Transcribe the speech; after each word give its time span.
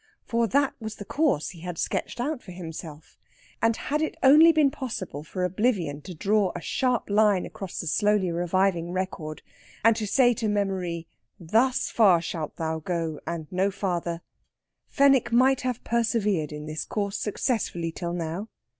For 0.23 0.47
that 0.47 0.73
was 0.79 0.95
the 0.95 1.05
course 1.05 1.49
he 1.51 1.59
had 1.59 1.77
sketched 1.77 2.19
out 2.19 2.41
for 2.41 2.53
himself; 2.53 3.19
and 3.61 3.77
had 3.77 4.01
it 4.01 4.17
only 4.23 4.51
been 4.51 4.71
possible 4.71 5.23
for 5.23 5.43
oblivion 5.43 6.01
to 6.01 6.15
draw 6.15 6.51
a 6.55 6.59
sharp 6.59 7.07
line 7.07 7.45
across 7.45 7.79
the 7.79 7.85
slowly 7.85 8.31
reviving 8.31 8.93
record, 8.93 9.43
and 9.85 9.95
to 9.97 10.07
say 10.07 10.33
to 10.33 10.47
memory: 10.47 11.07
"Thus 11.39 11.91
far 11.91 12.19
shalt 12.19 12.55
thou 12.55 12.79
go, 12.79 13.19
and 13.27 13.45
no 13.51 13.69
farther," 13.69 14.21
Fenwick 14.87 15.31
might 15.31 15.61
have 15.61 15.83
persevered 15.83 16.51
in 16.51 16.65
this 16.65 16.83
course 16.83 17.19
successfully 17.19 17.91
till 17.91 18.13
now. 18.13 18.49